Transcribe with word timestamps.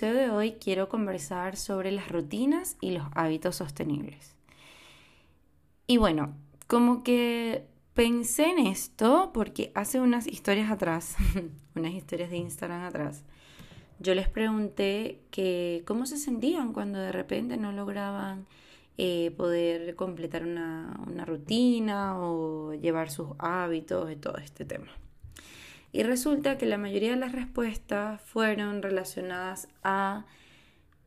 de 0.00 0.30
hoy 0.30 0.52
quiero 0.52 0.88
conversar 0.88 1.56
sobre 1.56 1.92
las 1.92 2.08
rutinas 2.10 2.76
y 2.80 2.92
los 2.92 3.04
hábitos 3.14 3.56
sostenibles. 3.56 4.34
Y 5.86 5.98
bueno, 5.98 6.34
como 6.66 7.02
que 7.02 7.66
pensé 7.92 8.46
en 8.46 8.58
esto 8.66 9.30
porque 9.34 9.70
hace 9.74 10.00
unas 10.00 10.26
historias 10.26 10.70
atrás, 10.70 11.16
unas 11.74 11.92
historias 11.92 12.30
de 12.30 12.38
Instagram 12.38 12.84
atrás, 12.84 13.22
yo 13.98 14.14
les 14.14 14.28
pregunté 14.28 15.20
que 15.30 15.82
cómo 15.86 16.06
se 16.06 16.16
sentían 16.16 16.72
cuando 16.72 16.98
de 16.98 17.12
repente 17.12 17.56
no 17.56 17.70
lograban 17.70 18.46
eh, 18.96 19.30
poder 19.36 19.94
completar 19.94 20.44
una, 20.44 20.98
una 21.06 21.24
rutina 21.24 22.18
o 22.18 22.72
llevar 22.74 23.10
sus 23.10 23.28
hábitos 23.38 24.10
y 24.10 24.16
todo 24.16 24.38
este 24.38 24.64
tema. 24.64 24.88
Y 25.92 26.02
resulta 26.04 26.56
que 26.56 26.66
la 26.66 26.78
mayoría 26.78 27.10
de 27.10 27.16
las 27.16 27.32
respuestas 27.32 28.20
fueron 28.22 28.82
relacionadas 28.82 29.68
a 29.82 30.24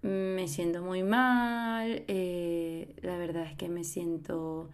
me 0.04 0.48
siento 0.48 0.84
muy 0.84 1.02
mal, 1.02 2.04
eh, 2.08 2.94
la 3.02 3.18
verdad 3.18 3.46
es 3.46 3.56
que 3.56 3.70
me 3.70 3.84
siento 3.84 4.70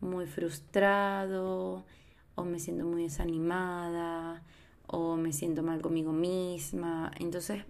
muy 0.00 0.26
frustrado, 0.26 1.86
o 2.34 2.44
me 2.44 2.58
siento 2.58 2.84
muy 2.84 3.04
desanimada, 3.04 4.42
o 4.86 5.16
me 5.16 5.32
siento 5.32 5.62
mal 5.62 5.80
conmigo 5.80 6.12
misma. 6.12 7.10
Entonces, 7.18 7.64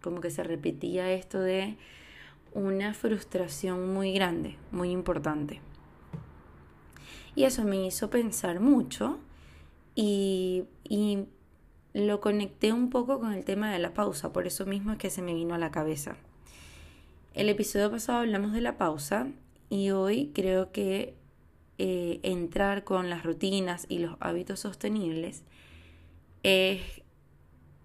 como 0.00 0.20
que 0.20 0.30
se 0.30 0.44
repetía 0.44 1.10
esto 1.12 1.40
de 1.40 1.76
una 2.52 2.94
frustración 2.94 3.92
muy 3.92 4.12
grande, 4.12 4.56
muy 4.70 4.90
importante. 4.90 5.60
Y 7.34 7.44
eso 7.44 7.64
me 7.64 7.84
hizo 7.84 8.10
pensar 8.10 8.60
mucho 8.60 9.18
y, 9.96 10.64
y 10.84 11.26
lo 11.92 12.20
conecté 12.20 12.72
un 12.72 12.90
poco 12.90 13.18
con 13.18 13.32
el 13.32 13.44
tema 13.44 13.72
de 13.72 13.78
la 13.78 13.94
pausa, 13.94 14.32
por 14.32 14.46
eso 14.46 14.66
mismo 14.66 14.92
es 14.92 14.98
que 14.98 15.10
se 15.10 15.22
me 15.22 15.34
vino 15.34 15.54
a 15.54 15.58
la 15.58 15.70
cabeza. 15.70 16.16
El 17.34 17.48
episodio 17.48 17.90
pasado 17.90 18.20
hablamos 18.20 18.52
de 18.52 18.60
la 18.60 18.76
pausa 18.76 19.28
y 19.68 19.90
hoy 19.90 20.30
creo 20.34 20.72
que 20.72 21.14
eh, 21.78 22.20
entrar 22.22 22.84
con 22.84 23.08
las 23.08 23.24
rutinas 23.24 23.86
y 23.88 23.98
los 23.98 24.16
hábitos 24.20 24.60
sostenibles 24.60 25.42
es, 26.42 26.82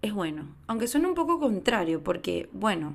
es 0.02 0.12
bueno, 0.12 0.54
aunque 0.66 0.88
suene 0.88 1.08
un 1.08 1.14
poco 1.14 1.40
contrario, 1.40 2.02
porque 2.02 2.48
bueno, 2.52 2.94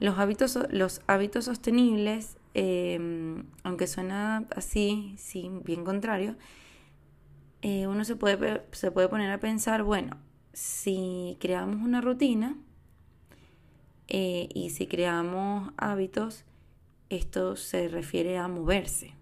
los 0.00 0.18
hábitos, 0.18 0.58
los 0.70 1.02
hábitos 1.06 1.46
sostenibles, 1.46 2.36
eh, 2.54 3.42
aunque 3.62 3.86
suena 3.86 4.44
así, 4.54 5.14
sí, 5.16 5.50
bien 5.64 5.84
contrario, 5.84 6.36
eh, 7.64 7.86
uno 7.86 8.04
se 8.04 8.14
puede, 8.14 8.62
se 8.72 8.90
puede 8.90 9.08
poner 9.08 9.30
a 9.30 9.40
pensar, 9.40 9.84
bueno, 9.84 10.18
si 10.52 11.38
creamos 11.40 11.82
una 11.82 12.02
rutina 12.02 12.58
eh, 14.06 14.50
y 14.52 14.68
si 14.68 14.86
creamos 14.86 15.72
hábitos, 15.78 16.44
esto 17.08 17.56
se 17.56 17.88
refiere 17.88 18.36
a 18.36 18.48
moverse, 18.48 19.14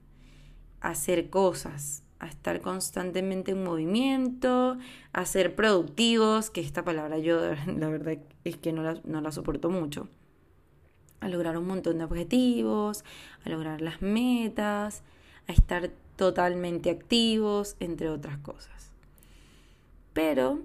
a 0.80 0.88
hacer 0.88 1.30
cosas, 1.30 2.02
a 2.18 2.26
estar 2.26 2.60
constantemente 2.60 3.52
en 3.52 3.62
movimiento, 3.62 4.76
a 5.12 5.24
ser 5.24 5.54
productivos, 5.54 6.50
que 6.50 6.62
esta 6.62 6.84
palabra 6.84 7.18
yo 7.18 7.38
la 7.78 7.88
verdad 7.88 8.18
es 8.42 8.56
que 8.56 8.72
no 8.72 8.82
la, 8.82 9.00
no 9.04 9.20
la 9.20 9.30
soporto 9.30 9.70
mucho, 9.70 10.08
a 11.20 11.28
lograr 11.28 11.56
un 11.56 11.68
montón 11.68 11.98
de 11.98 12.04
objetivos, 12.04 13.04
a 13.44 13.50
lograr 13.50 13.80
las 13.80 14.02
metas, 14.02 15.04
a 15.46 15.52
estar 15.52 15.92
totalmente 16.16 16.90
activos, 16.90 17.76
entre 17.80 18.08
otras 18.08 18.38
cosas. 18.38 18.92
Pero 20.12 20.60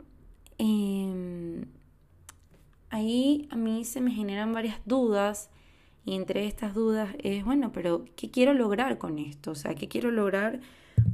em, 0.58 1.66
ahí 2.89 3.48
a 3.52 3.56
mí 3.56 3.86
se 3.86 4.02
me 4.02 4.11
generan 4.11 4.54
varias 4.54 4.80
dudas 4.86 5.49
y 6.05 6.16
entre 6.16 6.48
estas 6.48 6.73
dudas 6.73 7.10
es, 7.21 7.44
bueno, 7.44 7.71
pero 7.73 8.05
¿qué 8.16 8.32
quiero 8.32 8.54
lograr 8.54 8.98
con 8.98 9.20
esto? 9.20 9.52
O 9.52 9.55
sea, 9.55 9.76
¿qué 9.76 9.88
quiero 9.88 10.11
lograr 10.11 10.61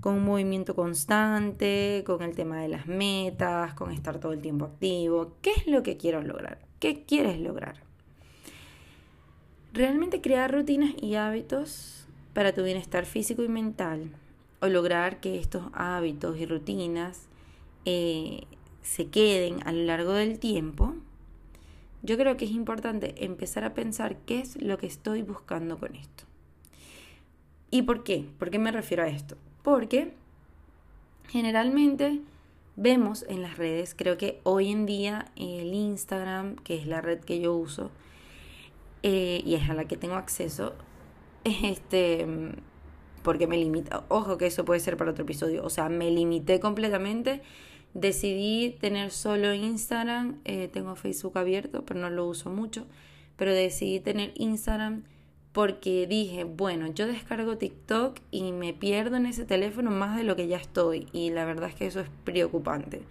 con 0.01 0.15
un 0.15 0.25
movimiento 0.25 0.75
constante, 0.75 2.03
con 2.05 2.21
el 2.21 2.35
tema 2.35 2.61
de 2.61 2.67
las 2.67 2.87
metas, 2.87 3.73
con 3.73 3.91
estar 3.91 4.19
todo 4.19 4.33
el 4.33 4.41
tiempo 4.41 4.65
activo? 4.65 5.33
¿Qué 5.41 5.51
es 5.51 5.67
lo 5.67 5.83
que 5.83 5.97
quiero 5.97 6.21
lograr? 6.21 6.59
¿Qué 6.79 7.03
quieres 7.05 7.39
lograr? 7.39 7.81
Realmente 9.73 10.21
crear 10.21 10.53
rutinas 10.53 10.93
y 11.01 11.15
hábitos 11.15 12.05
para 12.33 12.53
tu 12.53 12.63
bienestar 12.63 13.05
físico 13.05 13.43
y 13.43 13.47
mental 13.47 14.11
o 14.63 14.69
lograr 14.69 15.19
que 15.19 15.37
estos 15.37 15.63
hábitos 15.73 16.39
y 16.39 16.45
rutinas 16.45 17.27
eh, 17.83 18.43
se 18.81 19.07
queden 19.07 19.61
a 19.67 19.73
lo 19.73 19.83
largo 19.83 20.13
del 20.13 20.39
tiempo, 20.39 20.95
yo 22.01 22.17
creo 22.17 22.37
que 22.37 22.45
es 22.45 22.51
importante 22.51 23.25
empezar 23.25 23.65
a 23.65 23.73
pensar 23.73 24.15
qué 24.25 24.39
es 24.39 24.61
lo 24.61 24.77
que 24.77 24.87
estoy 24.87 25.21
buscando 25.21 25.77
con 25.79 25.95
esto. 25.95 26.23
¿Y 27.71 27.81
por 27.81 28.05
qué? 28.05 28.25
¿Por 28.39 28.51
qué 28.51 28.57
me 28.59 28.71
refiero 28.71 29.03
a 29.03 29.09
esto? 29.09 29.35
Porque 29.63 30.13
generalmente 31.27 32.21
vemos 32.77 33.25
en 33.27 33.41
las 33.41 33.57
redes, 33.57 33.93
creo 33.93 34.17
que 34.17 34.39
hoy 34.43 34.71
en 34.71 34.85
día 34.85 35.25
el 35.35 35.73
Instagram, 35.73 36.55
que 36.55 36.77
es 36.77 36.87
la 36.87 37.01
red 37.01 37.19
que 37.19 37.41
yo 37.41 37.53
uso 37.53 37.91
eh, 39.01 39.41
y 39.45 39.55
es 39.55 39.69
a 39.69 39.73
la 39.73 39.83
que 39.89 39.97
tengo 39.97 40.15
acceso, 40.15 40.73
este 41.43 42.25
porque 43.23 43.47
me 43.47 43.57
limita, 43.57 44.03
ojo 44.09 44.37
que 44.37 44.47
eso 44.47 44.65
puede 44.65 44.79
ser 44.79 44.97
para 44.97 45.11
otro 45.11 45.23
episodio, 45.23 45.63
o 45.63 45.69
sea, 45.69 45.89
me 45.89 46.11
limité 46.11 46.59
completamente, 46.59 47.41
decidí 47.93 48.77
tener 48.79 49.11
solo 49.11 49.53
Instagram, 49.53 50.39
eh, 50.45 50.67
tengo 50.71 50.95
Facebook 50.95 51.37
abierto, 51.37 51.85
pero 51.85 51.99
no 51.99 52.09
lo 52.09 52.27
uso 52.27 52.49
mucho, 52.49 52.85
pero 53.37 53.53
decidí 53.53 53.99
tener 53.99 54.31
Instagram 54.35 55.03
porque 55.53 56.07
dije, 56.07 56.43
bueno, 56.43 56.87
yo 56.87 57.05
descargo 57.07 57.57
TikTok 57.57 58.19
y 58.31 58.51
me 58.51 58.73
pierdo 58.73 59.17
en 59.17 59.27
ese 59.27 59.45
teléfono 59.45 59.91
más 59.91 60.17
de 60.17 60.23
lo 60.23 60.35
que 60.35 60.47
ya 60.47 60.57
estoy, 60.57 61.07
y 61.13 61.29
la 61.29 61.45
verdad 61.45 61.69
es 61.69 61.75
que 61.75 61.85
eso 61.85 61.99
es 61.99 62.09
preocupante. 62.23 63.03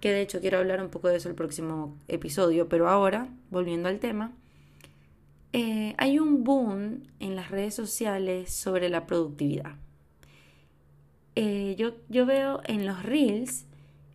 Que 0.00 0.12
de 0.12 0.22
hecho 0.22 0.40
quiero 0.40 0.58
hablar 0.58 0.82
un 0.82 0.90
poco 0.90 1.08
de 1.08 1.16
eso 1.16 1.28
el 1.28 1.34
próximo 1.34 1.94
episodio, 2.08 2.68
pero 2.68 2.88
ahora, 2.88 3.28
volviendo 3.50 3.88
al 3.88 3.98
tema, 3.98 4.32
eh, 5.52 5.94
hay 5.98 6.18
un 6.18 6.44
boom 6.44 7.02
en 7.20 7.36
las 7.36 7.50
redes 7.50 7.74
sociales 7.74 8.52
sobre 8.52 8.88
la 8.88 9.06
productividad. 9.06 9.76
Eh, 11.34 11.74
yo, 11.78 11.92
yo 12.08 12.24
veo 12.26 12.60
en 12.64 12.86
los 12.86 13.02
reels 13.02 13.66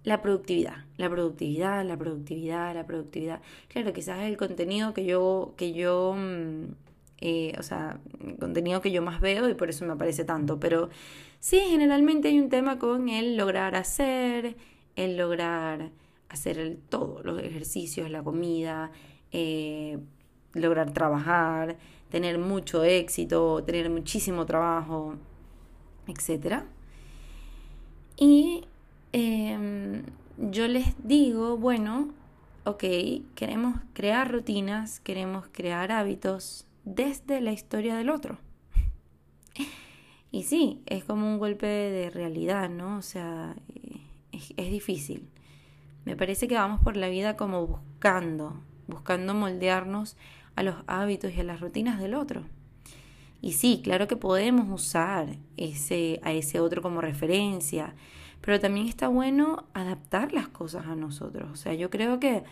la 0.04 0.22
productividad, 0.22 0.86
la 0.98 1.10
productividad, 1.10 1.86
la 1.86 1.98
productividad, 1.98 2.74
la 2.74 2.86
productividad. 2.86 3.42
Claro, 3.68 3.94
quizás 3.94 4.24
el 4.24 4.38
contenido 4.38 4.94
que 4.94 5.06
yo, 5.06 5.54
que 5.58 5.74
yo, 5.74 6.16
mm, 6.18 6.74
eh, 7.20 7.54
o 7.60 7.64
sea, 7.64 8.00
el 8.26 8.38
contenido 8.38 8.82
que 8.82 8.92
yo 8.92 9.02
más 9.04 9.22
veo 9.22 9.48
y 9.50 9.54
por 9.54 9.70
eso 9.70 9.86
me 9.86 9.94
aparece 9.94 10.26
tanto. 10.26 10.60
Pero 10.60 10.90
sí, 11.40 11.60
generalmente 11.70 12.30
hay 12.30 12.40
un 12.40 12.50
tema 12.50 12.80
con 12.80 13.10
el 13.10 13.38
lograr 13.38 13.76
hacer, 13.76 14.56
el 14.96 15.18
lograr 15.18 15.92
hacer 16.30 16.58
el 16.58 16.78
todo, 16.78 17.22
los 17.24 17.42
ejercicios, 17.42 18.10
la 18.10 18.24
comida, 18.24 18.92
lograr 20.54 20.92
trabajar, 20.92 21.78
tener 22.10 22.38
mucho 22.38 22.84
éxito, 22.84 23.64
tener 23.64 23.90
muchísimo 23.90 24.46
trabajo, 24.46 25.16
etc. 26.08 26.64
Y 28.18 28.66
em, 29.14 30.04
yo 30.38 30.68
les 30.68 30.94
digo, 31.08 31.58
bueno, 31.58 32.10
ok, 32.66 32.84
queremos 33.36 33.80
crear 33.94 34.32
rutinas, 34.32 35.00
queremos 35.00 35.48
crear 35.52 35.92
hábitos 35.92 36.68
desde 36.84 37.42
la 37.42 37.52
historia 37.52 37.96
del 37.96 38.10
otro. 38.10 38.38
Y 40.34 40.44
sí, 40.44 40.82
es 40.86 41.04
como 41.04 41.28
un 41.28 41.40
golpe 41.40 41.68
de 41.68 42.10
realidad, 42.10 42.70
¿no? 42.70 42.96
O 42.96 43.02
sea, 43.02 43.54
es, 44.32 44.54
es 44.56 44.72
difícil. 44.72 45.28
Me 46.06 46.16
parece 46.16 46.48
que 46.48 46.56
vamos 46.56 46.80
por 46.80 46.96
la 46.96 47.10
vida 47.10 47.36
como 47.36 47.68
buscando, 47.68 48.62
buscando 48.88 49.34
moldearnos 49.34 50.16
a 50.56 50.64
los 50.64 50.76
hábitos 50.88 51.34
y 51.34 51.40
a 51.40 51.44
las 51.44 51.60
rutinas 51.60 52.00
del 52.00 52.14
otro. 52.14 52.44
Y 53.42 53.54
sí, 53.54 53.82
claro 53.84 54.08
que 54.08 54.16
podemos 54.16 54.68
usar 54.70 55.38
ese, 55.58 56.20
a 56.24 56.32
ese 56.32 56.60
otro 56.60 56.82
como 56.82 57.02
referencia, 57.02 57.96
pero 58.42 58.60
también 58.60 58.88
está 58.88 59.08
bueno 59.08 59.66
adaptar 59.74 60.32
las 60.32 60.48
cosas 60.48 60.86
a 60.86 60.96
nosotros. 60.96 61.50
O 61.52 61.56
sea, 61.56 61.74
yo 61.74 61.90
creo 61.90 62.20
que 62.20 62.44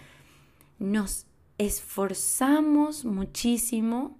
nos 0.80 1.28
esforzamos 1.58 3.06
muchísimo 3.06 4.18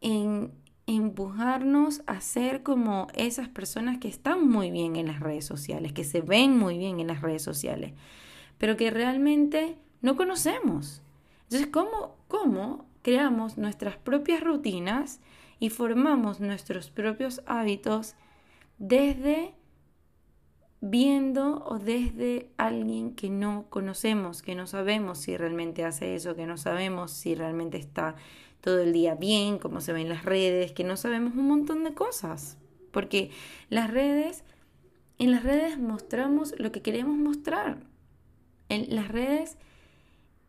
en 0.00 0.52
empujarnos 0.86 2.02
a 2.06 2.20
ser 2.20 2.62
como 2.62 3.06
esas 3.14 3.48
personas 3.48 3.98
que 3.98 4.08
están 4.08 4.48
muy 4.48 4.70
bien 4.70 4.96
en 4.96 5.06
las 5.06 5.20
redes 5.20 5.44
sociales, 5.44 5.92
que 5.92 6.04
se 6.04 6.20
ven 6.20 6.58
muy 6.58 6.76
bien 6.76 6.98
en 7.00 7.06
las 7.06 7.22
redes 7.22 7.42
sociales, 7.42 7.92
pero 8.58 8.76
que 8.76 8.90
realmente 8.90 9.78
no 10.02 10.16
conocemos. 10.16 11.02
Entonces, 11.50 11.68
¿cómo, 11.72 12.16
cómo 12.28 12.86
creamos 13.02 13.58
nuestras 13.58 13.96
propias 13.96 14.40
rutinas 14.40 15.20
y 15.58 15.70
formamos 15.70 16.38
nuestros 16.38 16.90
propios 16.90 17.42
hábitos 17.44 18.14
desde 18.78 19.54
viendo 20.80 21.64
o 21.66 21.78
desde 21.78 22.50
alguien 22.56 23.14
que 23.14 23.28
no 23.28 23.66
conocemos, 23.68 24.42
que 24.42 24.54
no 24.54 24.66
sabemos 24.66 25.18
si 25.18 25.36
realmente 25.36 25.84
hace 25.84 26.14
eso, 26.14 26.36
que 26.36 26.46
no 26.46 26.56
sabemos 26.56 27.10
si 27.10 27.34
realmente 27.34 27.78
está 27.78 28.14
todo 28.60 28.78
el 28.80 28.92
día 28.92 29.14
bien, 29.14 29.58
cómo 29.58 29.80
se 29.80 29.92
ven 29.92 30.08
las 30.08 30.24
redes, 30.24 30.72
que 30.72 30.84
no 30.84 30.96
sabemos 30.96 31.34
un 31.34 31.48
montón 31.48 31.84
de 31.84 31.94
cosas. 31.94 32.58
Porque 32.92 33.30
las 33.68 33.90
redes, 33.90 34.44
en 35.18 35.32
las 35.32 35.42
redes 35.42 35.78
mostramos 35.78 36.54
lo 36.58 36.72
que 36.72 36.82
queremos 36.82 37.16
mostrar. 37.16 37.78
En 38.68 38.94
las 38.94 39.08
redes 39.08 39.56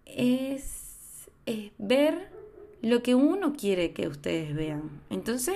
es, 0.05 0.90
es 1.51 1.71
ver 1.77 2.31
lo 2.81 3.03
que 3.03 3.15
uno 3.15 3.53
quiere 3.53 3.91
que 3.91 4.07
ustedes 4.07 4.55
vean. 4.55 5.01
Entonces, 5.09 5.55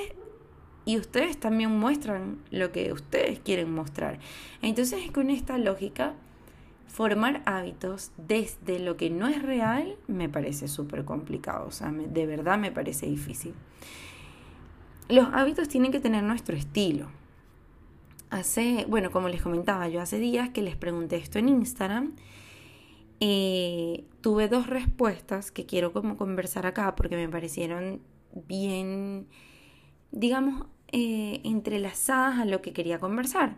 y 0.86 0.98
ustedes 0.98 1.38
también 1.38 1.72
muestran 1.72 2.38
lo 2.52 2.72
que 2.72 2.94
ustedes 2.94 3.40
quieren 3.40 3.74
mostrar. 3.74 4.20
Entonces, 4.62 5.12
con 5.12 5.30
esta 5.30 5.58
lógica, 5.58 6.14
formar 6.88 7.42
hábitos 7.46 8.12
desde 8.18 8.80
lo 8.80 8.96
que 8.96 9.10
no 9.10 9.28
es 9.28 9.42
real 9.42 9.98
me 10.08 10.30
parece 10.30 10.70
súper 10.70 11.04
complicado, 11.04 11.68
o 11.68 11.72
sea, 11.72 11.92
de 11.92 12.26
verdad 12.26 12.58
me 12.58 12.72
parece 12.72 13.06
difícil. 13.08 13.54
Los 15.10 15.28
hábitos 15.34 15.68
tienen 15.68 15.92
que 15.92 16.00
tener 16.00 16.24
nuestro 16.24 16.56
estilo. 16.56 17.08
Hace, 18.30 18.86
bueno, 18.88 19.12
como 19.12 19.28
les 19.28 19.42
comentaba, 19.42 19.90
yo 19.90 20.02
hace 20.02 20.20
días 20.20 20.50
que 20.50 20.62
les 20.62 20.76
pregunté 20.76 21.18
esto 21.18 21.38
en 21.38 21.50
Instagram. 21.50 22.14
Y 23.20 24.06
tuve 24.22 24.48
dos 24.48 24.68
respuestas 24.68 25.52
que 25.52 25.66
quiero 25.66 25.94
como 25.94 26.18
conversar 26.18 26.66
acá 26.66 26.96
porque 26.96 27.16
me 27.16 27.30
parecieron 27.30 28.02
bien, 28.34 29.28
digamos, 30.12 30.68
eh, 30.92 31.42
entrelazadas 31.44 32.40
a 32.40 32.46
lo 32.46 32.62
que 32.62 32.74
quería 32.74 33.00
conversar. 33.00 33.58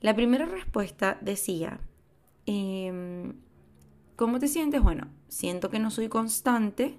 La 0.00 0.14
primera 0.14 0.46
respuesta 0.46 1.18
decía, 1.20 1.80
Em, 2.46 3.34
¿Cómo 4.16 4.38
te 4.38 4.48
sientes? 4.48 4.82
Bueno, 4.82 5.08
siento 5.28 5.70
que 5.70 5.78
no 5.78 5.90
soy 5.90 6.08
constante 6.08 6.98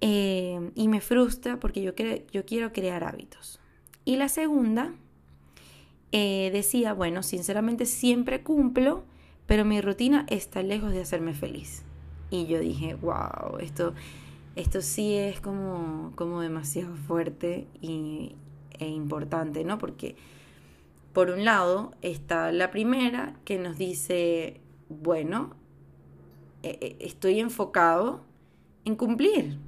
em, 0.00 0.72
y 0.74 0.88
me 0.88 1.00
frustra 1.00 1.60
porque 1.60 1.82
yo, 1.82 1.92
yo 2.32 2.44
quiero 2.44 2.72
crear 2.72 3.04
hábitos. 3.04 3.60
Y 4.04 4.16
la 4.16 4.28
segunda 4.28 4.94
eh, 6.10 6.50
decía, 6.52 6.92
bueno, 6.92 7.22
sinceramente 7.22 7.86
siempre 7.86 8.42
cumplo, 8.42 9.04
pero 9.52 9.66
mi 9.66 9.82
rutina 9.82 10.24
está 10.30 10.62
lejos 10.62 10.92
de 10.92 11.02
hacerme 11.02 11.34
feliz. 11.34 11.82
Y 12.30 12.46
yo 12.46 12.58
dije, 12.58 12.94
wow, 12.94 13.58
esto, 13.60 13.92
esto 14.56 14.80
sí 14.80 15.14
es 15.14 15.42
como, 15.42 16.12
como 16.14 16.40
demasiado 16.40 16.96
fuerte 16.96 17.66
y, 17.82 18.34
e 18.78 18.88
importante, 18.88 19.62
¿no? 19.62 19.76
Porque 19.76 20.16
por 21.12 21.28
un 21.28 21.44
lado 21.44 21.92
está 22.00 22.50
la 22.50 22.70
primera 22.70 23.34
que 23.44 23.58
nos 23.58 23.76
dice, 23.76 24.58
bueno, 24.88 25.54
e, 26.62 26.78
e, 26.80 26.96
estoy 27.06 27.38
enfocado 27.38 28.22
en 28.86 28.96
cumplir, 28.96 29.58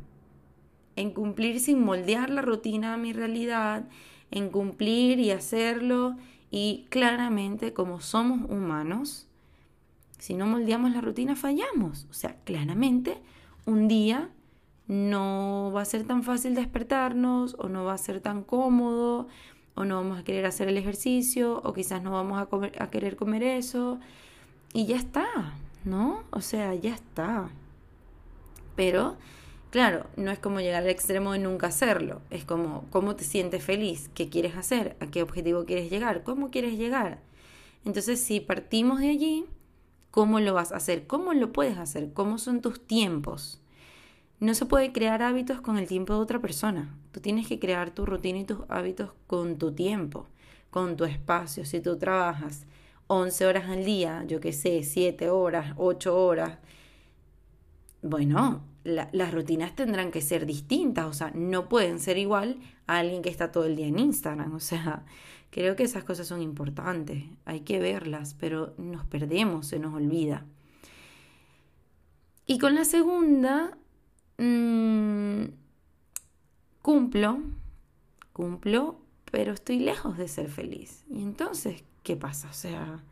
en 0.97 1.11
cumplir 1.11 1.61
sin 1.61 1.85
moldear 1.85 2.31
la 2.31 2.41
rutina 2.41 2.95
a 2.95 2.97
mi 2.97 3.13
realidad, 3.13 3.85
en 4.31 4.49
cumplir 4.49 5.21
y 5.21 5.31
hacerlo. 5.31 6.17
Y 6.51 6.87
claramente, 6.89 7.75
como 7.75 8.01
somos 8.01 8.51
humanos, 8.51 9.29
si 10.25 10.33
no 10.33 10.47
moldeamos 10.47 10.91
la 10.93 11.03
rutina, 11.03 11.37
fallamos. 11.37 12.07
O 12.09 12.15
sea, 12.15 12.37
claramente, 12.45 13.19
un 13.67 13.89
día 13.89 14.31
no 14.87 15.71
va 15.77 15.83
a 15.83 15.85
ser 15.85 16.05
tan 16.05 16.23
fácil 16.23 16.55
despertarnos 16.55 17.57
o 17.59 17.69
no 17.69 17.85
va 17.85 17.93
a 17.93 17.99
ser 17.99 18.23
tan 18.23 18.43
cómodo 18.43 19.29
o 19.75 19.85
no 19.85 19.97
vamos 19.97 20.19
a 20.19 20.25
querer 20.25 20.47
hacer 20.47 20.69
el 20.69 20.79
ejercicio, 20.79 21.61
o 21.63 21.75
quizás 21.75 22.03
no 22.03 22.13
vamos 22.13 22.41
a, 22.41 22.91
querer 22.91 23.17
comer 23.17 23.43
eso, 23.43 24.01
y 24.73 24.87
ya 24.87 24.97
está, 24.97 25.27
¿no? 25.85 26.23
O 26.31 26.41
sea, 26.41 26.75
ya 26.75 26.95
está. 26.95 27.51
Pero, 28.77 29.19
claro, 29.69 30.07
no 30.17 30.31
es 30.31 30.39
como 30.39 30.61
llegar 30.61 30.85
al 30.85 30.89
extremo 30.89 31.33
de 31.33 31.41
nunca 31.41 31.67
hacerlo, 31.67 32.23
es 32.31 32.47
como 32.47 32.87
cómo 32.89 33.15
te 33.15 33.25
sientes 33.25 33.63
feliz, 33.63 34.09
qué 34.15 34.31
quieres 34.31 34.57
hacer, 34.57 34.97
a 35.01 35.07
qué 35.09 35.23
objetivo 35.23 35.67
quieres 35.67 35.91
llegar, 35.91 36.23
cómo 36.23 36.51
quieres 36.51 36.79
llegar. 36.79 37.21
Entonces, 37.85 38.23
si 38.23 38.41
partimos 38.41 39.01
de 39.01 39.11
allí, 39.11 39.45
¿cómo 40.15 40.39
lo 40.39 40.55
vas 40.55 40.71
a 40.71 40.77
hacer? 40.77 41.09
¿Cómo 41.09 41.35
lo 41.35 41.53
puedes 41.53 41.77
hacer? 41.77 42.13
¿Cómo 42.13 42.39
son 42.39 42.61
tus 42.61 42.87
tiempos? 42.87 43.61
No 44.39 44.55
se 44.55 44.65
puede 44.65 44.93
crear 44.93 45.23
hábitos 45.23 45.61
con 45.61 45.77
el 45.77 45.89
tiempo 45.89 46.13
de 46.13 46.21
otra 46.21 46.39
persona. 46.39 46.97
Tú 47.11 47.19
tienes 47.19 47.49
que 47.49 47.59
crear 47.59 47.91
tu 47.91 48.07
rutina 48.07 48.39
y 48.39 48.45
tus 48.45 48.59
hábitos 48.69 49.11
con 49.27 49.59
tu 49.59 49.73
tiempo, 49.73 50.29
con 50.71 50.97
tu 50.97 51.05
espacio. 51.05 51.65
Si 51.65 51.81
tú 51.81 51.99
trabajas 51.99 52.65
11 53.09 53.45
horas 53.45 53.69
al 53.69 53.85
día, 53.85 54.23
yo 54.29 54.39
qué 54.39 54.53
sé, 54.53 54.85
7 54.85 55.31
horas, 55.31 55.75
8 55.79 56.17
horas, 56.17 56.59
bueno, 58.01 58.63
las 58.85 59.35
rutinas 59.35 59.75
tendrán 59.75 60.13
que 60.13 60.21
ser 60.21 60.47
distintas, 60.47 61.07
o 61.07 61.13
sea, 61.13 61.33
no 61.35 61.69
pueden 61.69 61.99
ser 61.99 62.19
igual 62.19 62.61
a 62.87 62.99
alguien 62.99 63.21
que 63.21 63.31
está 63.31 63.51
todo 63.51 63.65
el 63.65 63.75
día 63.75 63.89
en 63.89 63.99
Instagram, 63.99 64.55
o 64.55 64.61
sea, 64.61 65.05
creo 65.55 65.77
que 65.77 65.85
esas 65.85 66.03
cosas 66.03 66.27
son 66.27 66.43
importantes, 66.43 67.23
hay 67.45 67.61
que 67.61 67.79
verlas, 67.79 68.35
pero 68.35 68.75
nos 68.77 69.07
perdemos, 69.07 69.69
se 69.69 69.79
nos 69.79 69.95
olvida. 69.95 70.45
Y 72.45 72.59
con 72.59 72.75
la 72.75 72.85
segunda, 72.85 73.79
Mm, 74.39 75.45
cumplo, 76.83 77.39
cumplo, 78.33 78.99
pero 79.31 79.53
estoy 79.53 79.79
lejos 79.79 80.19
de 80.19 80.29
ser 80.29 80.49
feliz. 80.49 81.05
Y 81.09 81.23
entonces, 81.23 81.85
¿qué 82.03 82.17
pasa? 82.17 82.49
O 82.51 82.53
sea, 82.53 83.03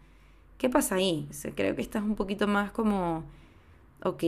¿qué 0.59 0.69
pasa 0.69 0.97
ahí? 0.97 1.29
creo 1.55 1.77
que 1.77 1.83
estás 1.83 2.03
un 2.03 2.17
poquito 2.17 2.49
más 2.49 2.73
como, 2.73 3.25
ok, 4.03 4.23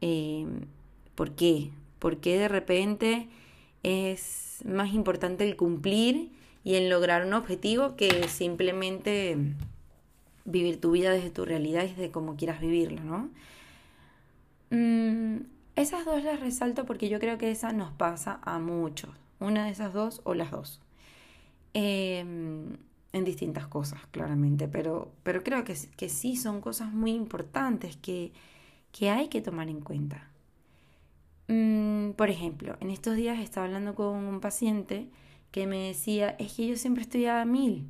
em, 0.00 0.66
¿por 1.14 1.32
qué? 1.32 1.70
¿Por 1.98 2.18
qué 2.20 2.38
de 2.38 2.48
repente 2.48 3.28
es 3.82 4.62
más 4.64 4.94
importante 4.94 5.44
el 5.48 5.56
cumplir 5.56 6.32
y 6.64 6.74
el 6.76 6.88
lograr 6.88 7.26
un 7.26 7.34
objetivo 7.34 7.94
que 7.94 8.26
simplemente 8.28 9.36
vivir 10.46 10.80
tu 10.80 10.92
vida 10.92 11.10
desde 11.10 11.30
tu 11.30 11.44
realidad 11.44 11.84
y 11.84 11.88
desde 11.88 12.10
cómo 12.10 12.36
quieras 12.36 12.60
vivirla, 12.60 13.02
¿no? 13.02 13.30
Mm, 14.70 15.44
esas 15.76 16.04
dos 16.04 16.22
las 16.22 16.40
resalto 16.40 16.86
porque 16.86 17.08
yo 17.08 17.20
creo 17.20 17.38
que 17.38 17.50
esa 17.50 17.72
nos 17.72 17.92
pasa 17.92 18.40
a 18.42 18.58
muchos. 18.58 19.10
Una 19.40 19.66
de 19.66 19.72
esas 19.72 19.92
dos 19.92 20.20
o 20.24 20.34
las 20.34 20.50
dos. 20.50 20.80
Em, 21.74 22.76
en 23.12 23.24
distintas 23.24 23.66
cosas, 23.66 24.00
claramente, 24.10 24.66
pero, 24.68 25.12
pero 25.22 25.42
creo 25.42 25.64
que, 25.64 25.76
que 25.96 26.08
sí 26.08 26.36
son 26.36 26.60
cosas 26.60 26.92
muy 26.92 27.12
importantes 27.12 27.96
que, 27.96 28.32
que 28.92 29.10
hay 29.10 29.28
que 29.28 29.40
tomar 29.40 29.68
en 29.68 29.80
cuenta. 29.80 30.28
Mm, 31.48 32.12
por 32.12 32.30
ejemplo, 32.30 32.76
en 32.80 32.90
estos 32.90 33.16
días 33.16 33.38
estaba 33.38 33.66
hablando 33.66 33.94
con 33.94 34.16
un 34.16 34.40
paciente 34.40 35.08
que 35.54 35.68
me 35.68 35.86
decía, 35.86 36.30
es 36.40 36.54
que 36.54 36.66
yo 36.66 36.76
siempre 36.76 37.02
estoy 37.04 37.26
a 37.26 37.44
mil, 37.44 37.86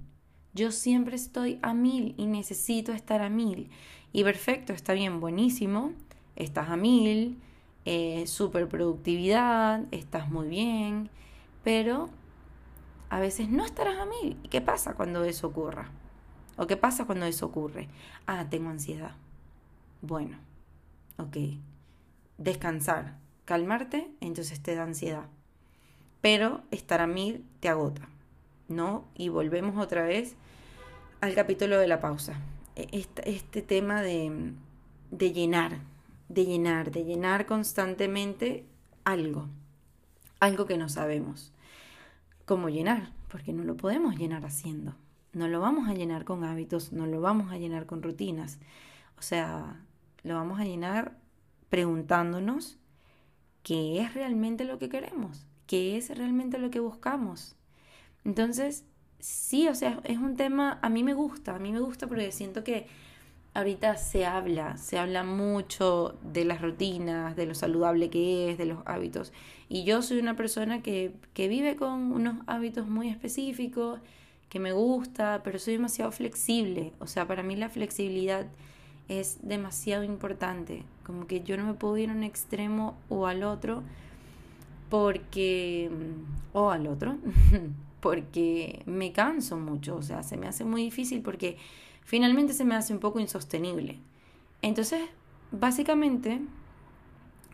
yo 0.53 0.71
siempre 0.71 1.17
estoy 1.17 1.61
a 1.63 1.73
mil 1.73 2.15
y 2.19 2.27
necesito 2.27 2.93
estar 2.93 3.23
a 3.23 3.31
mil. 3.31 3.71
Y 4.13 4.23
perfecto, 4.23 4.75
está 4.75 4.93
bien, 4.93 5.19
buenísimo, 5.19 5.95
estás 6.37 6.69
a 6.69 6.77
mil, 6.77 7.41
eh, 7.87 8.27
super 8.27 8.69
productividad, 8.69 9.83
estás 9.93 10.31
muy 10.31 10.47
bien, 10.49 11.09
pero 11.63 12.11
a 13.09 13.19
veces 13.19 13.49
no 13.49 13.65
estarás 13.65 13.97
a 13.97 14.05
mil. 14.05 14.37
¿Y 14.43 14.49
qué 14.49 14.61
pasa 14.61 14.93
cuando 14.93 15.25
eso 15.25 15.47
ocurra? 15.47 15.91
¿O 16.59 16.67
qué 16.67 16.77
pasa 16.77 17.07
cuando 17.07 17.25
eso 17.25 17.47
ocurre? 17.47 17.89
Ah, 18.27 18.45
tengo 18.51 18.69
ansiedad. 18.69 19.17
Bueno, 20.03 20.37
ok. 21.17 21.39
Descansar, 22.37 23.17
calmarte, 23.47 24.11
entonces 24.21 24.63
te 24.63 24.75
da 24.75 24.83
ansiedad. 24.83 25.31
Pero 26.25 26.63
estar 26.71 27.03
a 27.03 27.07
mil 27.07 27.45
te 27.61 27.69
agota, 27.69 28.09
¿no? 28.67 29.05
Y 29.15 29.29
volvemos 29.29 29.77
otra 29.77 30.05
vez 30.05 30.37
al 31.21 31.35
capítulo 31.35 31.79
de 31.79 31.87
la 31.87 32.01
pausa. 32.01 32.41
E-, 32.77 33.07
este, 33.27 33.61
tema 33.61 34.01
de, 34.01 34.55
de 35.11 35.33
llenar, 35.35 35.81
de 36.31 36.47
llenar, 36.47 36.93
de 36.93 37.05
llenar 37.05 37.45
constantemente 37.45 38.65
algo, 39.05 39.51
algo 40.41 40.65
que 40.65 40.79
no 40.79 40.89
sabemos. 40.89 41.53
¿Cómo 42.47 42.71
llenar? 42.71 43.13
Porque 43.29 43.53
no 43.53 43.63
lo 43.63 43.77
podemos 43.77 44.17
llenar 44.17 44.47
haciendo. 44.47 44.95
No 45.35 45.47
lo 45.47 45.61
vamos 45.61 45.91
a 45.91 45.93
llenar 45.93 46.25
con 46.25 46.43
hábitos, 46.43 46.91
no 46.91 47.05
lo 47.05 47.21
vamos 47.21 47.53
a 47.53 47.59
llenar 47.59 47.85
con 47.85 48.03
rutinas. 48.03 48.61
O 49.19 49.23
sea, 49.23 49.79
lo 50.23 50.37
vamos 50.37 50.59
a 50.59 50.65
llenar 50.65 51.19
preguntándonos 51.69 52.79
qué 53.63 54.01
es 54.01 54.15
realmente 54.15 54.65
lo 54.65 54.79
que 54.79 54.89
queremos, 54.89 55.47
qué 55.67 55.97
es 55.97 56.17
realmente 56.17 56.59
lo 56.59 56.71
que 56.71 56.81
buscamos. 56.81 57.57
Entonces, 58.25 58.85
sí, 59.19 59.69
o 59.69 59.75
sea, 59.75 60.01
es 60.05 60.19
un 60.19 60.37
tema, 60.37 60.79
a 60.83 60.89
mí 60.89 61.03
me 61.03 61.15
gusta, 61.15 61.57
a 61.57 61.59
mí 61.59 61.73
me 61.73 61.81
gusta 61.81 62.07
porque 62.07 62.33
siento 62.33 62.65
que 62.65 62.87
ahorita 63.55 63.97
se 63.97 64.27
habla, 64.27 64.77
se 64.77 64.99
habla 64.99 65.23
mucho 65.23 66.19
de 66.23 66.45
las 66.45 66.61
rutinas, 66.61 67.37
de 67.37 67.47
lo 67.47 67.55
saludable 67.55 68.11
que 68.11 68.51
es, 68.51 68.59
de 68.59 68.67
los 68.67 68.81
hábitos. 68.85 69.33
Y 69.69 69.85
yo 69.85 70.03
soy 70.03 70.19
una 70.19 70.37
persona 70.37 70.83
que, 70.83 71.15
vive 71.35 71.77
con 71.77 72.13
unos 72.13 72.37
hábitos 72.47 72.89
muy 72.89 73.09
específicos, 73.09 74.01
que 74.49 74.61
me 74.61 74.73
gusta, 74.73 75.41
pero 75.43 75.59
soy 75.59 75.75
demasiado 75.75 76.13
flexible. 76.13 76.93
O 76.99 77.07
sea, 77.07 77.27
para 77.27 77.43
mí 77.43 77.57
la 77.57 77.69
flexibilidad 77.69 78.47
es 79.09 79.39
demasiado 79.43 80.05
importante. 80.05 80.85
Como 81.05 81.27
que 81.27 81.43
yo 81.43 81.57
no 81.57 81.65
me 81.65 81.75
puedo 81.75 81.97
ir 81.97 82.11
a 82.11 82.13
un 82.13 82.25
extremo 82.25 82.97
o 83.09 83.27
al 83.27 83.43
otro 83.43 83.83
porque... 84.95 85.91
o 86.53 86.71
al 86.71 86.87
otro, 86.87 87.19
porque 88.01 88.85
me 88.87 89.11
canso 89.11 89.57
mucho. 89.57 89.97
O 89.97 90.03
sea, 90.03 90.23
se 90.23 90.37
me 90.37 90.47
hace 90.47 90.65
muy 90.65 90.85
difícil 90.85 91.21
porque 91.21 91.57
finalmente 92.05 92.53
se 92.53 92.65
me 92.65 92.77
hace 92.77 92.93
un 92.93 93.01
poco 93.01 93.19
insostenible. 93.19 93.99
Entonces, 94.63 95.03
básicamente, 95.51 96.43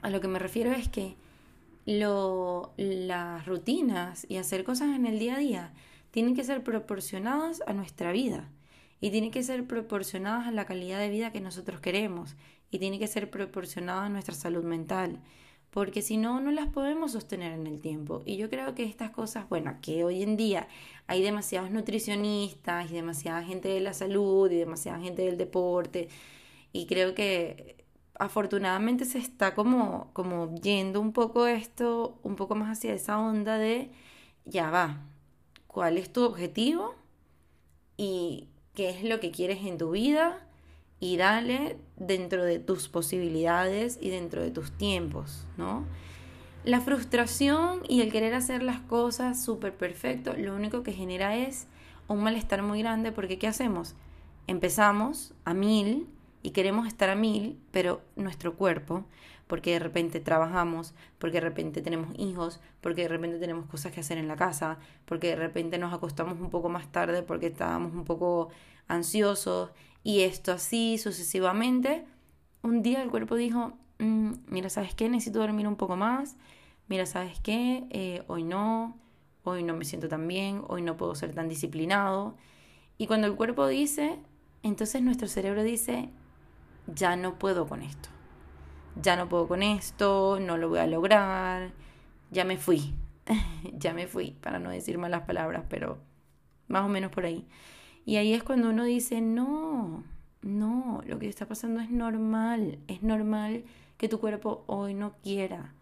a 0.03 0.11
lo 0.11 0.21
que 0.21 0.29
me 0.29 0.39
refiero 0.39 0.71
es 0.73 0.91
que 0.91 1.17
las 1.87 3.47
rutinas 3.47 4.27
y 4.29 4.37
hacer 4.37 4.63
cosas 4.63 4.95
en 4.95 5.07
el 5.07 5.19
día 5.19 5.37
a 5.37 5.39
día 5.39 5.73
tienen 6.11 6.37
que 6.37 6.45
ser 6.45 6.63
proporcionadas 6.63 7.63
a 7.67 7.73
nuestra 7.73 8.13
vida 8.13 8.51
y 9.01 9.11
tienen 9.11 9.31
que 9.31 9.43
ser 9.43 9.67
proporcionadas 9.67 10.47
a 10.47 10.51
la 10.51 10.67
calidad 10.67 10.99
de 10.99 11.09
vida 11.09 11.33
que 11.33 11.41
nosotros 11.41 11.81
queremos 11.81 12.37
y 12.71 12.81
tienen 12.81 13.01
que 13.01 13.07
ser 13.07 13.31
proporcionadas 13.31 14.05
a 14.05 14.09
nuestra 14.11 14.35
salud 14.35 14.63
mental 14.63 15.21
porque 15.71 16.03
si 16.03 16.17
no, 16.17 16.41
no 16.41 16.51
las 16.51 16.69
podemos 16.69 17.13
sostener 17.13 17.53
en 17.53 17.67
el 17.67 17.81
tiempo. 17.81 18.23
Y 18.27 18.37
yo 18.37 18.51
creo 18.51 18.75
que 18.75 18.85
estas 18.85 19.11
cosas, 19.11 19.49
bueno, 19.49 19.77
que 19.81 20.05
hoy 20.05 20.23
en 20.23 20.37
día 20.37 20.69
hay 21.07 21.23
demasiados 21.23 21.71
nutricionistas 21.71 22.91
y 22.91 22.95
demasiada 22.95 23.43
gente 23.43 23.69
de 23.69 23.81
la 23.81 23.93
salud 23.93 24.51
y 24.51 24.57
demasiada 24.57 25.01
gente 25.01 25.23
del 25.23 25.37
deporte, 25.39 26.09
y 26.73 26.87
creo 26.87 27.15
que 27.15 27.85
afortunadamente 28.19 29.05
se 29.05 29.19
está 29.19 29.55
como, 29.55 30.11
como 30.13 30.55
yendo 30.57 31.01
un 31.01 31.13
poco 31.13 31.47
esto, 31.47 32.19
un 32.23 32.37
poco 32.37 32.55
más 32.55 32.79
hacia 32.79 32.95
esa 32.95 33.19
onda 33.19 33.59
de, 33.59 33.91
ya 34.45 34.71
va, 34.71 35.01
¿cuál 35.67 35.99
es 35.99 36.13
tu 36.13 36.25
objetivo? 36.25 36.95
¿Y 37.97 38.49
qué 38.75 38.91
es 38.91 39.05
lo 39.05 39.21
que 39.21 39.31
quieres 39.31 39.65
en 39.65 39.79
tu 39.79 39.93
vida? 39.93 40.47
Y 41.01 41.17
dale 41.17 41.79
dentro 41.97 42.45
de 42.45 42.59
tus 42.59 42.89
posibilidades 42.89 43.99
y 44.01 44.11
dentro 44.11 44.43
de 44.43 44.51
tus 44.51 44.71
tiempos, 44.73 45.47
¿no? 45.57 45.85
La 46.63 46.81
frustración 46.83 47.81
y 47.89 48.03
el 48.03 48.13
querer 48.13 48.35
hacer 48.35 48.63
las 48.63 48.81
cosas 48.81 49.43
súper 49.43 49.75
perfecto, 49.75 50.35
lo 50.37 50.55
único 50.55 50.83
que 50.83 50.93
genera 50.93 51.35
es 51.37 51.67
un 52.07 52.23
malestar 52.23 52.63
muy 52.63 52.81
grande 52.83 53.13
porque 53.13 53.39
¿qué 53.39 53.47
hacemos? 53.47 53.95
Empezamos 54.47 55.33
a 55.47 55.55
mil 55.55 56.07
y 56.43 56.51
queremos 56.51 56.87
estar 56.87 57.09
a 57.09 57.15
mil, 57.15 57.59
pero 57.71 58.03
nuestro 58.17 58.57
cuerpo, 58.57 59.05
porque 59.47 59.73
de 59.73 59.79
repente 59.79 60.21
trabajamos, 60.21 60.95
porque 61.19 61.39
de 61.39 61.41
repente 61.49 61.83
tenemos 61.83 62.15
hijos, 62.19 62.61
porque 62.81 63.03
de 63.03 63.09
repente 63.09 63.39
tenemos 63.39 63.67
cosas 63.67 63.93
que 63.93 64.01
hacer 64.01 64.19
en 64.19 64.29
la 64.29 64.37
casa, 64.37 64.79
porque 65.07 65.29
de 65.29 65.37
repente 65.37 65.79
nos 65.79 65.93
acostamos 65.93 66.41
un 66.41 66.51
poco 66.51 66.69
más 66.69 66.93
tarde 66.93 67.23
porque 67.23 67.47
estábamos 67.47 67.93
un 67.93 68.05
poco 68.05 68.51
ansiosos 68.91 69.71
y 70.03 70.21
esto 70.21 70.53
así 70.53 70.99
sucesivamente, 70.99 72.05
un 72.63 72.83
día 72.83 73.03
el 73.03 73.11
cuerpo 73.11 73.37
dijo, 73.37 73.73
mm, 73.99 74.33
mira, 74.49 74.69
¿sabes 74.69 74.95
qué? 74.95 75.09
Necesito 75.09 75.39
dormir 75.39 75.67
un 75.67 75.77
poco 75.77 75.97
más, 75.97 76.37
mira, 76.89 77.07
¿sabes 77.07 77.39
qué? 77.41 77.85
Eh, 77.91 78.23
hoy 78.27 78.45
no, 78.45 78.99
hoy 79.45 79.63
no 79.63 79.75
me 79.75 79.85
siento 79.85 80.09
tan 80.09 80.27
bien, 80.27 80.63
hoy 80.69 80.83
no 80.83 80.97
puedo 80.97 81.15
ser 81.15 81.35
tan 81.35 81.49
disciplinado. 81.49 82.35
Y 82.99 83.07
cuando 83.07 83.27
el 83.27 83.35
cuerpo 83.35 83.67
dice, 83.67 84.19
entonces 84.63 85.03
nuestro 85.03 85.29
cerebro 85.29 85.63
dice, 85.63 86.11
ya 86.87 87.17
no 87.17 87.39
puedo 87.39 87.67
con 87.67 87.83
esto. 87.83 88.09
Ya 89.01 89.17
no 89.17 89.29
puedo 89.29 89.49
con 89.49 89.63
esto, 89.63 90.39
no 90.41 90.57
lo 90.57 90.69
voy 90.69 90.81
a 90.81 90.87
lograr, 90.87 91.73
ya 92.31 92.45
me 92.45 92.59
fui. 92.59 92.95
ya 93.79 93.93
me 93.93 94.07
fui, 94.07 94.33
para 94.41 94.59
no 94.59 94.71
decir 94.71 94.99
malas 94.99 95.23
palabras, 95.23 95.65
pero 95.69 95.99
más 96.69 96.85
o 96.85 96.89
menos 96.89 97.11
por 97.11 97.25
ahí. 97.25 97.47
Y 98.05 98.17
ahí 98.17 98.33
es 98.33 98.43
cuando 98.43 98.71
uno 98.71 98.85
dice, 98.85 99.21
no, 99.21 100.05
no, 100.43 101.03
lo 101.07 101.19
que 101.19 101.29
está 101.29 101.47
pasando 101.47 101.81
es 101.81 101.91
normal, 101.91 102.79
es 102.89 103.03
normal 103.03 103.65
que 103.99 104.09
tu 104.09 104.19
cuerpo 104.21 104.65
hoy 104.67 104.95
no 104.95 105.13
quiera, 105.23 105.75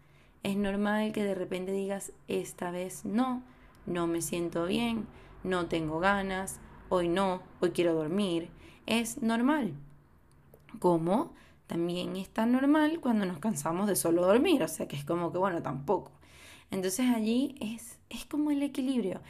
es 0.43 0.57
normal 0.57 1.11
que 1.11 1.23
de 1.23 1.35
repente 1.35 1.71
digas, 1.71 2.11
esta 2.27 2.71
vez 2.71 3.05
no, 3.05 3.41
no 3.85 4.07
me 4.07 4.21
siento 4.21 4.65
bien, 4.65 5.07
no 5.43 5.67
tengo 5.67 5.99
ganas, 5.99 6.59
hoy 6.89 7.07
no, 7.07 7.41
hoy 7.61 7.71
quiero 7.71 7.93
dormir, 7.93 8.49
es 8.85 9.21
normal 9.21 9.73
como 10.79 11.33
también 11.67 12.15
está 12.15 12.45
normal 12.45 12.99
cuando 12.99 13.25
nos 13.25 13.39
cansamos 13.39 13.87
de 13.87 13.95
solo 13.95 14.25
dormir, 14.25 14.63
o 14.63 14.67
sea 14.67 14.87
que 14.87 14.95
es 14.95 15.05
como 15.05 15.31
que, 15.31 15.37
bueno, 15.37 15.61
tampoco. 15.61 16.11
Entonces 16.71 17.07
allí 17.15 17.55
es, 17.59 17.99
es 18.09 18.25
como 18.25 18.51
el 18.51 18.63
equilibrio. 18.63 19.21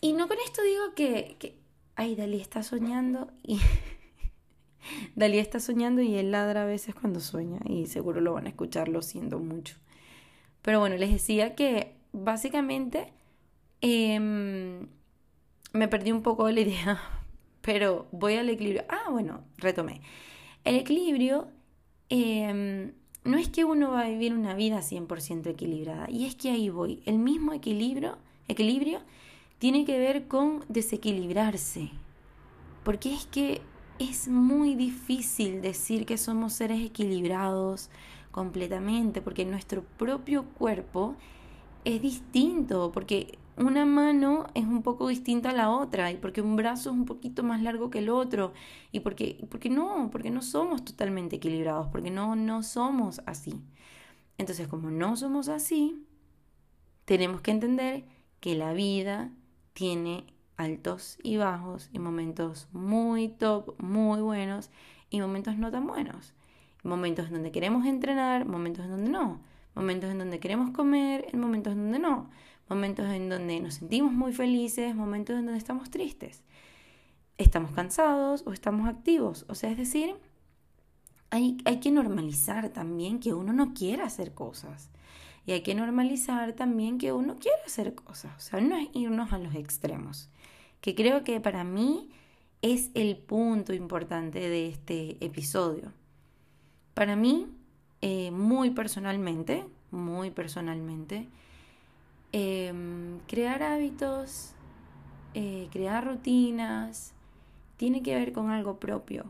Y 0.00 0.12
no 0.12 0.28
con 0.28 0.38
esto 0.44 0.62
digo 0.62 0.94
que, 0.94 1.36
que 1.38 1.58
ay, 1.96 2.16
Dalí 2.16 2.40
está 2.40 2.62
soñando 2.62 3.30
y... 3.42 3.60
Dalí 5.14 5.38
está 5.38 5.60
soñando 5.60 6.00
y 6.00 6.16
él 6.16 6.30
ladra 6.30 6.62
a 6.62 6.66
veces 6.66 6.94
cuando 6.94 7.20
sueña 7.20 7.60
y 7.66 7.86
seguro 7.86 8.20
lo 8.20 8.32
van 8.32 8.46
a 8.46 8.48
escuchar, 8.48 8.88
lo 8.88 9.02
siento 9.02 9.38
mucho. 9.38 9.76
Pero 10.62 10.80
bueno, 10.80 10.96
les 10.96 11.12
decía 11.12 11.54
que 11.54 11.94
básicamente 12.12 13.12
em, 13.82 14.88
me 15.72 15.88
perdí 15.88 16.12
un 16.12 16.22
poco 16.22 16.50
la 16.50 16.60
idea 16.60 17.00
pero 17.60 18.08
voy 18.12 18.34
al 18.34 18.48
equilibrio. 18.48 18.84
Ah, 18.88 19.10
bueno, 19.10 19.44
retomé. 19.58 20.00
El 20.64 20.76
equilibrio 20.76 21.48
em, 22.08 22.92
no 23.24 23.38
es 23.38 23.48
que 23.48 23.64
uno 23.64 23.90
va 23.90 24.02
a 24.02 24.08
vivir 24.08 24.32
una 24.34 24.54
vida 24.54 24.80
100% 24.80 25.46
equilibrada, 25.46 26.08
y 26.10 26.26
es 26.26 26.34
que 26.34 26.50
ahí 26.50 26.68
voy. 26.70 27.02
El 27.06 27.18
mismo 27.18 27.52
equilibrio, 27.52 28.18
equilibrio 28.48 29.00
tiene 29.60 29.84
que 29.84 29.98
ver 29.98 30.26
con 30.26 30.64
desequilibrarse, 30.70 31.90
porque 32.82 33.12
es 33.12 33.26
que 33.26 33.60
es 33.98 34.26
muy 34.26 34.74
difícil 34.74 35.60
decir 35.60 36.06
que 36.06 36.16
somos 36.16 36.54
seres 36.54 36.80
equilibrados 36.80 37.90
completamente, 38.30 39.20
porque 39.20 39.44
nuestro 39.44 39.84
propio 39.98 40.46
cuerpo 40.46 41.14
es 41.84 42.00
distinto, 42.00 42.90
porque 42.90 43.38
una 43.58 43.84
mano 43.84 44.46
es 44.54 44.64
un 44.64 44.82
poco 44.82 45.08
distinta 45.08 45.50
a 45.50 45.52
la 45.52 45.70
otra 45.70 46.10
y 46.10 46.16
porque 46.16 46.40
un 46.40 46.56
brazo 46.56 46.88
es 46.88 46.96
un 46.96 47.04
poquito 47.04 47.42
más 47.42 47.60
largo 47.60 47.90
que 47.90 47.98
el 47.98 48.08
otro 48.08 48.54
y 48.92 49.00
porque, 49.00 49.46
porque 49.50 49.68
no, 49.68 50.08
porque 50.10 50.30
no 50.30 50.40
somos 50.40 50.86
totalmente 50.86 51.36
equilibrados, 51.36 51.88
porque 51.88 52.10
no, 52.10 52.34
no 52.34 52.62
somos 52.62 53.20
así. 53.26 53.60
Entonces, 54.38 54.68
como 54.68 54.90
no 54.90 55.16
somos 55.16 55.50
así, 55.50 56.02
tenemos 57.04 57.42
que 57.42 57.50
entender 57.50 58.06
que 58.40 58.54
la 58.54 58.72
vida 58.72 59.30
tiene 59.72 60.24
altos 60.56 61.18
y 61.22 61.36
bajos 61.36 61.90
y 61.92 61.98
momentos 61.98 62.68
muy 62.72 63.28
top, 63.28 63.74
muy 63.82 64.20
buenos 64.20 64.70
y 65.08 65.20
momentos 65.20 65.56
no 65.56 65.70
tan 65.70 65.86
buenos. 65.86 66.34
Momentos 66.82 67.26
en 67.26 67.34
donde 67.34 67.52
queremos 67.52 67.86
entrenar, 67.86 68.46
momentos 68.46 68.84
en 68.84 68.90
donde 68.90 69.10
no. 69.10 69.40
Momentos 69.74 70.10
en 70.10 70.18
donde 70.18 70.40
queremos 70.40 70.70
comer, 70.70 71.26
en 71.32 71.40
momentos 71.40 71.72
en 71.72 71.78
donde 71.82 71.98
no 71.98 72.30
momentos 72.70 73.06
en 73.10 73.28
donde 73.28 73.60
nos 73.60 73.74
sentimos 73.74 74.12
muy 74.12 74.32
felices, 74.32 74.94
momentos 74.94 75.36
en 75.36 75.44
donde 75.44 75.58
estamos 75.58 75.90
tristes. 75.90 76.44
Estamos 77.36 77.72
cansados 77.72 78.44
o 78.46 78.52
estamos 78.52 78.88
activos. 78.88 79.44
O 79.48 79.54
sea, 79.56 79.70
es 79.70 79.76
decir, 79.76 80.14
hay, 81.30 81.58
hay 81.64 81.80
que 81.80 81.90
normalizar 81.90 82.68
también 82.68 83.18
que 83.18 83.34
uno 83.34 83.52
no 83.52 83.74
quiera 83.74 84.04
hacer 84.04 84.34
cosas. 84.34 84.88
Y 85.46 85.52
hay 85.52 85.62
que 85.62 85.74
normalizar 85.74 86.52
también 86.52 86.98
que 86.98 87.12
uno 87.12 87.36
quiere 87.38 87.58
hacer 87.66 87.94
cosas. 87.94 88.32
O 88.36 88.40
sea, 88.40 88.60
no 88.60 88.76
es 88.76 88.88
irnos 88.92 89.32
a 89.32 89.38
los 89.38 89.54
extremos. 89.54 90.28
Que 90.80 90.94
creo 90.94 91.24
que 91.24 91.40
para 91.40 91.64
mí 91.64 92.10
es 92.62 92.90
el 92.94 93.16
punto 93.16 93.72
importante 93.72 94.38
de 94.38 94.68
este 94.68 95.16
episodio. 95.24 95.92
Para 96.94 97.16
mí, 97.16 97.46
eh, 98.02 98.30
muy 98.30 98.70
personalmente, 98.70 99.64
muy 99.90 100.30
personalmente, 100.30 101.26
Em, 102.32 103.18
crear 103.26 103.62
hábitos, 103.62 104.52
eh, 105.34 105.68
crear 105.72 106.06
rutinas, 106.06 107.12
tiene 107.76 108.02
que 108.02 108.14
ver 108.14 108.32
con 108.32 108.50
algo 108.50 108.78
propio, 108.78 109.24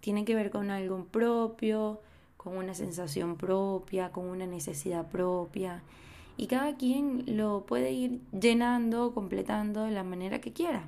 tiene 0.00 0.24
que 0.24 0.36
ver 0.36 0.50
con 0.50 0.70
algo 0.70 1.04
propio, 1.06 2.00
con 2.46 2.58
una 2.58 2.74
sensación 2.74 3.34
propia, 3.34 4.12
con 4.12 4.26
una 4.26 4.46
necesidad 4.46 5.08
propia. 5.08 5.82
Y 6.36 6.46
cada 6.46 6.76
quien 6.76 7.24
lo 7.26 7.66
puede 7.66 7.90
ir 7.90 8.20
llenando, 8.30 9.12
completando 9.12 9.82
de 9.82 9.90
la 9.90 10.04
manera 10.04 10.40
que 10.40 10.52
quiera. 10.52 10.84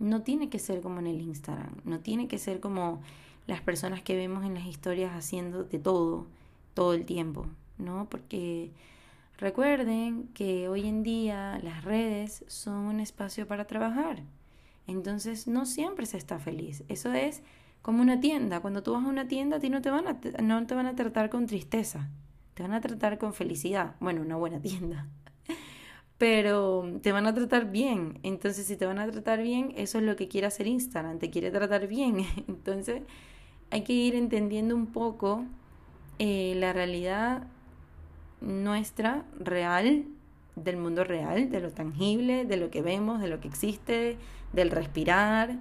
No 0.00 0.22
tiene 0.22 0.48
que 0.48 0.58
ser 0.58 0.80
como 0.80 0.98
en 0.98 1.06
el 1.06 1.20
Instagram, 1.20 1.76
no 1.84 2.00
tiene 2.00 2.26
que 2.26 2.38
ser 2.38 2.58
como 2.58 3.00
las 3.46 3.60
personas 3.60 4.02
que 4.02 4.16
vemos 4.16 4.44
en 4.44 4.54
las 4.54 4.66
historias 4.66 5.12
haciendo 5.12 5.62
de 5.62 5.78
todo, 5.78 6.26
todo 6.74 6.92
el 6.92 7.04
tiempo, 7.04 7.46
¿no? 7.78 8.08
Porque 8.10 8.72
Recuerden 9.38 10.28
que 10.28 10.68
hoy 10.68 10.86
en 10.86 11.02
día 11.02 11.60
las 11.62 11.84
redes 11.84 12.44
son 12.46 12.86
un 12.86 13.00
espacio 13.00 13.46
para 13.48 13.66
trabajar. 13.66 14.22
Entonces 14.86 15.46
no 15.46 15.66
siempre 15.66 16.06
se 16.06 16.18
está 16.18 16.38
feliz. 16.38 16.84
Eso 16.88 17.12
es 17.12 17.42
como 17.84 18.00
una 18.00 18.18
tienda. 18.18 18.60
Cuando 18.60 18.82
tú 18.82 18.94
vas 18.94 19.04
a 19.04 19.08
una 19.08 19.28
tienda 19.28 19.58
a 19.58 19.60
ti 19.60 19.68
no 19.68 19.82
te 19.82 19.90
van 19.90 20.06
a, 20.08 20.18
no 20.42 20.66
te 20.66 20.74
van 20.74 20.86
a 20.86 20.96
tratar 20.96 21.28
con 21.28 21.44
tristeza. 21.44 22.08
Te 22.54 22.62
van 22.62 22.72
a 22.72 22.80
tratar 22.80 23.18
con 23.18 23.34
felicidad. 23.34 23.94
Bueno, 24.00 24.22
una 24.22 24.36
buena 24.36 24.58
tienda. 24.62 25.06
pero 26.16 26.98
te 27.02 27.12
van 27.12 27.26
a 27.26 27.34
tratar 27.34 27.70
bien. 27.70 28.20
Entonces, 28.22 28.64
si 28.66 28.78
te 28.78 28.86
van 28.86 28.98
a 28.98 29.06
tratar 29.10 29.42
bien, 29.42 29.74
eso 29.76 29.98
es 29.98 30.04
lo 30.04 30.16
que 30.16 30.28
quiere 30.28 30.46
hacer 30.46 30.66
Instagram, 30.66 31.18
te 31.18 31.28
quiere 31.28 31.50
tratar 31.50 31.86
bien. 31.86 32.24
Entonces, 32.48 33.02
hay 33.70 33.82
que 33.82 33.92
ir 33.92 34.14
entendiendo 34.14 34.74
un 34.74 34.86
poco 34.86 35.44
eh, 36.18 36.54
la 36.56 36.72
realidad 36.72 37.48
nuestra, 38.40 39.26
real, 39.38 40.06
del 40.56 40.78
mundo 40.78 41.04
real, 41.04 41.50
de 41.50 41.60
lo 41.60 41.70
tangible, 41.70 42.46
de 42.46 42.56
lo 42.56 42.70
que 42.70 42.80
vemos, 42.80 43.20
de 43.20 43.28
lo 43.28 43.40
que 43.40 43.48
existe, 43.48 44.16
del 44.54 44.70
respirar, 44.70 45.58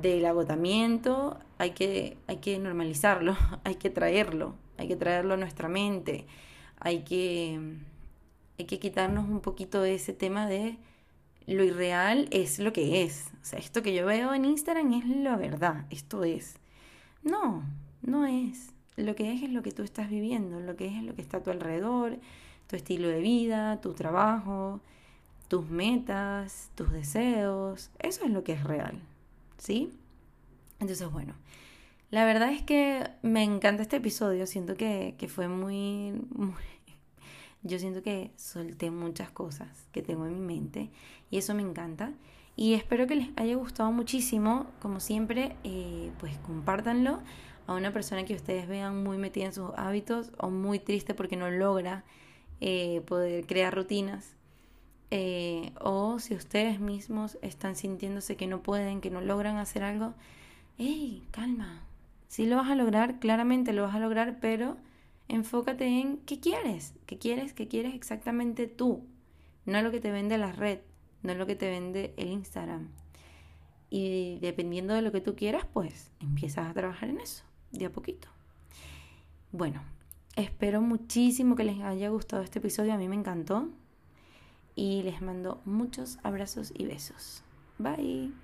del 0.00 0.26
agotamiento. 0.26 1.38
Hay 1.58 1.70
que, 1.70 2.16
hay 2.26 2.38
que 2.38 2.58
normalizarlo, 2.58 3.36
hay 3.64 3.76
que 3.76 3.90
traerlo, 3.90 4.54
hay 4.78 4.88
que 4.88 4.96
traerlo 4.96 5.34
a 5.34 5.36
nuestra 5.36 5.68
mente, 5.68 6.26
hay 6.78 7.02
que 7.04 7.78
hay 8.58 8.66
que 8.66 8.78
quitarnos 8.78 9.28
un 9.28 9.40
poquito 9.40 9.82
de 9.82 9.94
ese 9.94 10.12
tema 10.12 10.46
de 10.46 10.78
lo 11.46 11.64
irreal 11.64 12.28
es 12.30 12.58
lo 12.58 12.72
que 12.72 13.02
es. 13.02 13.30
O 13.42 13.44
sea, 13.44 13.58
esto 13.58 13.82
que 13.82 13.94
yo 13.94 14.06
veo 14.06 14.32
en 14.34 14.44
Instagram 14.44 14.92
es 14.94 15.06
la 15.06 15.36
verdad, 15.36 15.86
esto 15.90 16.24
es. 16.24 16.56
No, 17.22 17.64
no 18.02 18.26
es. 18.26 18.72
Lo 18.96 19.14
que 19.16 19.32
es 19.32 19.42
es 19.42 19.50
lo 19.50 19.62
que 19.62 19.72
tú 19.72 19.82
estás 19.82 20.08
viviendo, 20.08 20.60
lo 20.60 20.76
que 20.76 20.86
es 20.86 20.94
es 20.94 21.02
lo 21.02 21.14
que 21.14 21.22
está 21.22 21.38
a 21.38 21.42
tu 21.42 21.50
alrededor, 21.50 22.18
tu 22.68 22.76
estilo 22.76 23.08
de 23.08 23.20
vida, 23.20 23.80
tu 23.80 23.92
trabajo, 23.92 24.80
tus 25.48 25.68
metas, 25.68 26.70
tus 26.76 26.92
deseos. 26.92 27.90
Eso 27.98 28.24
es 28.24 28.30
lo 28.30 28.44
que 28.44 28.52
es 28.52 28.62
real, 28.62 29.00
¿sí? 29.58 29.92
Entonces, 30.80 31.10
bueno, 31.10 31.34
la 32.10 32.24
verdad 32.24 32.52
es 32.52 32.62
que 32.62 33.08
me 33.22 33.42
encanta 33.42 33.82
este 33.82 33.96
episodio, 33.96 34.46
siento 34.46 34.76
que, 34.76 35.14
que 35.18 35.28
fue 35.28 35.48
muy, 35.48 36.12
yo 37.64 37.78
siento 37.78 38.02
que 38.02 38.30
solté 38.36 38.90
muchas 38.90 39.30
cosas 39.30 39.68
que 39.90 40.02
tengo 40.02 40.26
en 40.26 40.34
mi 40.34 40.54
mente 40.54 40.90
y 41.30 41.38
eso 41.38 41.54
me 41.54 41.62
encanta. 41.62 42.12
Y 42.56 42.74
espero 42.74 43.06
que 43.06 43.16
les 43.16 43.30
haya 43.36 43.56
gustado 43.56 43.90
muchísimo. 43.90 44.66
Como 44.80 45.00
siempre, 45.00 45.56
eh, 45.64 46.12
pues 46.20 46.36
compártanlo 46.46 47.20
a 47.66 47.74
una 47.74 47.90
persona 47.90 48.24
que 48.26 48.34
ustedes 48.34 48.68
vean 48.68 49.02
muy 49.02 49.16
metida 49.16 49.46
en 49.46 49.54
sus 49.54 49.70
hábitos 49.76 50.30
o 50.38 50.50
muy 50.50 50.78
triste 50.78 51.14
porque 51.14 51.36
no 51.36 51.50
logra 51.50 52.04
eh, 52.60 53.02
poder 53.06 53.46
crear 53.46 53.74
rutinas. 53.74 54.36
Eh, 55.10 55.72
o 55.80 56.18
si 56.18 56.34
ustedes 56.34 56.80
mismos 56.80 57.38
están 57.42 57.76
sintiéndose 57.76 58.36
que 58.36 58.46
no 58.46 58.62
pueden, 58.62 59.00
que 59.00 59.10
no 59.10 59.20
logran 59.20 59.56
hacer 59.56 59.82
algo, 59.82 60.14
¡hey, 60.78 61.26
calma! 61.30 61.86
Si 62.28 62.46
lo 62.46 62.56
vas 62.56 62.68
a 62.68 62.74
lograr, 62.74 63.20
claramente 63.20 63.72
lo 63.72 63.82
vas 63.82 63.94
a 63.94 64.00
lograr, 64.00 64.40
pero 64.40 64.76
enfócate 65.28 65.86
en 65.86 66.18
qué 66.18 66.40
quieres, 66.40 66.94
qué 67.06 67.18
quieres, 67.18 67.52
qué 67.52 67.68
quieres 67.68 67.94
exactamente 67.94 68.66
tú, 68.66 69.04
no 69.66 69.80
lo 69.82 69.90
que 69.90 70.00
te 70.00 70.10
vende 70.10 70.36
la 70.38 70.52
red, 70.52 70.80
no 71.22 71.34
lo 71.34 71.46
que 71.46 71.56
te 71.56 71.70
vende 71.70 72.12
el 72.16 72.28
Instagram. 72.28 72.88
Y 73.88 74.38
dependiendo 74.40 74.94
de 74.94 75.02
lo 75.02 75.12
que 75.12 75.20
tú 75.20 75.36
quieras, 75.36 75.64
pues 75.72 76.10
empiezas 76.18 76.68
a 76.68 76.74
trabajar 76.74 77.08
en 77.08 77.20
eso, 77.20 77.44
de 77.70 77.86
a 77.86 77.92
poquito. 77.92 78.28
Bueno, 79.52 79.82
espero 80.34 80.80
muchísimo 80.80 81.54
que 81.54 81.64
les 81.64 81.80
haya 81.80 82.08
gustado 82.08 82.42
este 82.42 82.58
episodio, 82.58 82.92
a 82.92 82.98
mí 82.98 83.08
me 83.08 83.14
encantó. 83.14 83.68
Y 84.74 85.02
les 85.02 85.22
mando 85.22 85.60
muchos 85.64 86.18
abrazos 86.22 86.72
y 86.76 86.86
besos. 86.86 87.42
Bye. 87.78 88.43